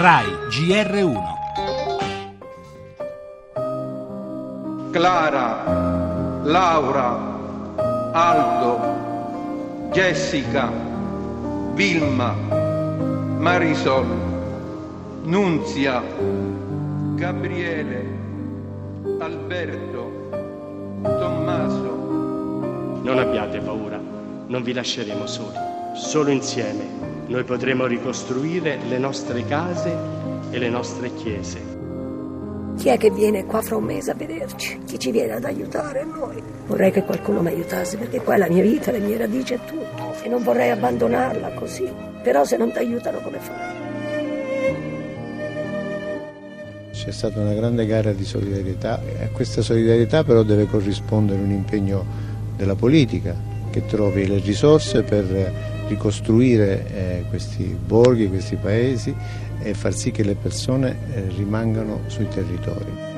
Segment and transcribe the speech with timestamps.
[0.00, 1.22] RAI GR1
[4.92, 7.18] Clara, Laura,
[8.12, 8.78] Aldo,
[9.90, 10.70] Jessica,
[11.74, 12.32] Vilma,
[13.40, 14.06] Marisol,
[15.24, 16.00] Nunzia,
[17.16, 18.06] Gabriele,
[19.18, 20.30] Alberto,
[21.02, 23.00] Tommaso.
[23.02, 24.00] Non abbiate paura,
[24.46, 25.58] non vi lasceremo soli.
[25.96, 29.94] Solo insieme noi potremo ricostruire le nostre case
[30.50, 31.76] e le nostre chiese.
[32.78, 34.80] Chi è che viene qua fra un mese a vederci?
[34.86, 36.42] Chi ci viene ad aiutare noi?
[36.66, 39.60] Vorrei che qualcuno mi aiutasse perché qua è la mia vita, le mie radici e
[39.66, 40.14] tutto.
[40.22, 41.92] E non vorrei abbandonarla così.
[42.22, 43.76] Però se non ti aiutano come fai?
[46.92, 51.50] C'è stata una grande gara di solidarietà e a questa solidarietà però deve corrispondere un
[51.50, 52.04] impegno
[52.56, 53.34] della politica
[53.70, 59.14] che trovi le risorse per ricostruire eh, questi borghi, questi paesi
[59.60, 63.16] e far sì che le persone eh, rimangano sui territori.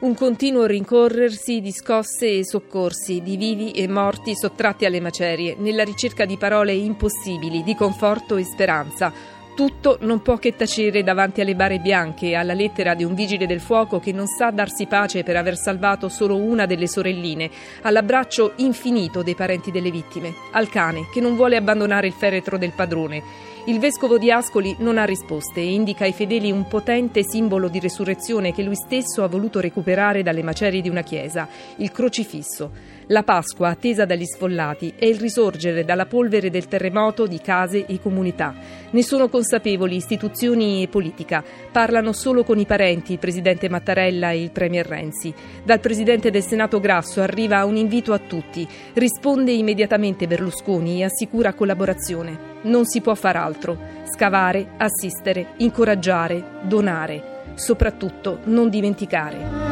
[0.00, 5.82] Un continuo rincorrersi di scosse e soccorsi, di vivi e morti sottratti alle macerie, nella
[5.82, 9.10] ricerca di parole impossibili, di conforto e speranza
[9.54, 13.46] tutto non può che tacere davanti alle bare bianche e alla lettera di un vigile
[13.46, 17.50] del fuoco che non sa darsi pace per aver salvato solo una delle sorelline,
[17.82, 22.72] all'abbraccio infinito dei parenti delle vittime, al cane che non vuole abbandonare il feretro del
[22.72, 23.52] padrone.
[23.66, 27.80] Il vescovo di Ascoli non ha risposte e indica ai fedeli un potente simbolo di
[27.80, 32.92] resurrezione che lui stesso ha voluto recuperare dalle macerie di una chiesa, il crocifisso.
[33.08, 38.00] La Pasqua, attesa dagli sfollati, è il risorgere dalla polvere del terremoto di case e
[38.00, 38.54] comunità.
[38.90, 41.44] Ne sono consapevoli istituzioni e politica.
[41.70, 45.34] Parlano solo con i parenti, il presidente Mattarella e il premier Renzi.
[45.62, 48.66] Dal presidente del Senato Grasso arriva un invito a tutti.
[48.94, 52.52] Risponde immediatamente Berlusconi e assicura collaborazione.
[52.62, 53.76] Non si può far altro.
[54.14, 57.52] Scavare, assistere, incoraggiare, donare.
[57.54, 59.63] Soprattutto non dimenticare.